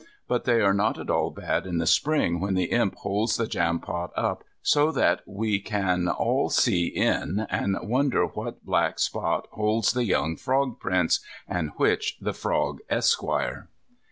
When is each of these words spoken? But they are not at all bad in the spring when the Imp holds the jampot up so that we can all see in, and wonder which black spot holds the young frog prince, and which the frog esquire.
But 0.27 0.45
they 0.45 0.61
are 0.61 0.73
not 0.73 0.97
at 0.97 1.11
all 1.11 1.29
bad 1.29 1.67
in 1.67 1.77
the 1.77 1.85
spring 1.85 2.39
when 2.39 2.55
the 2.55 2.71
Imp 2.71 2.95
holds 2.95 3.37
the 3.37 3.45
jampot 3.45 4.09
up 4.15 4.43
so 4.63 4.91
that 4.91 5.19
we 5.27 5.59
can 5.59 6.07
all 6.07 6.49
see 6.49 6.87
in, 6.87 7.45
and 7.51 7.77
wonder 7.83 8.25
which 8.25 8.55
black 8.63 8.97
spot 8.97 9.47
holds 9.51 9.93
the 9.93 10.03
young 10.05 10.37
frog 10.37 10.79
prince, 10.79 11.19
and 11.47 11.69
which 11.77 12.17
the 12.19 12.33
frog 12.33 12.79
esquire. 12.89 13.69